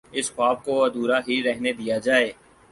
اس 0.17 0.27
خواب 0.35 0.57
کو 0.65 0.73
ادھورا 0.83 1.19
ہی 1.27 1.35
رہنے 1.43 1.71
دیا 1.73 1.97
جائے۔ 1.97 2.31